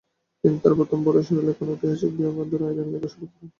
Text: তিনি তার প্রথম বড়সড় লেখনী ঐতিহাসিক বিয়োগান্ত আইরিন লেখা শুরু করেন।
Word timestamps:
তিনি 0.43 0.57
তার 0.63 0.73
প্রথম 0.79 0.99
বড়সড় 1.05 1.41
লেখনী 1.47 1.69
ঐতিহাসিক 1.73 2.11
বিয়োগান্ত 2.17 2.51
আইরিন 2.61 2.87
লেখা 2.93 3.09
শুরু 3.13 3.25
করেন। 3.27 3.47